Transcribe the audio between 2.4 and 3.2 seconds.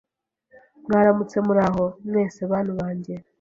bantu banjye